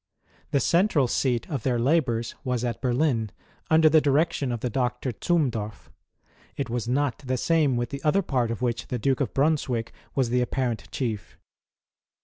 [0.51, 3.29] Tlie central seat of their labours was at Berlin,
[3.69, 5.91] under the direction of the Doctor Zumdorf.
[6.57, 9.93] It was not the same with the other part of which the Duke of Brunswick
[10.15, 11.37] was the aj)parcnt Chief.